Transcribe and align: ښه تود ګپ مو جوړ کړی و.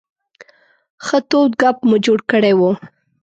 ښه 1.05 1.19
تود 1.29 1.51
ګپ 1.61 1.77
مو 1.87 1.95
جوړ 2.05 2.19
کړی 2.31 2.53
و. 2.59 2.61